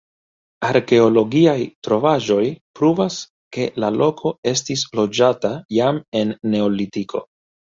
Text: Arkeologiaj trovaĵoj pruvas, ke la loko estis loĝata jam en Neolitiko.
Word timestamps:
Arkeologiaj 0.67 1.57
trovaĵoj 1.87 2.47
pruvas, 2.79 3.19
ke 3.59 3.67
la 3.85 3.93
loko 4.01 4.33
estis 4.55 4.87
loĝata 5.01 5.55
jam 5.81 6.01
en 6.23 6.35
Neolitiko. 6.57 7.25